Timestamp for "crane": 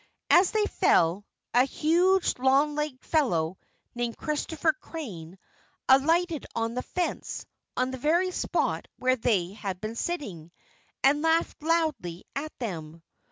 4.73-5.37